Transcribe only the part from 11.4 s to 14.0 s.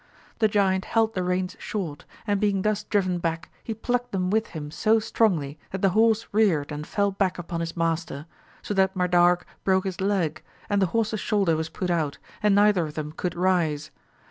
was put out, and neither of them could rise.